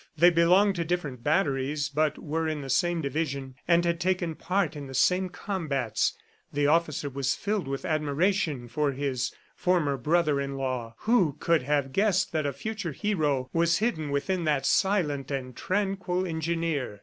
[0.17, 4.75] They belonged to different batteries, but were in the same division and had taken part
[4.75, 6.17] in the same combats.
[6.51, 10.95] The officer was filled with admiration for his former brother in law.
[11.01, 16.25] Who could have guessed that a future hero was hidden within that silent and tranquil
[16.25, 16.99] engineer!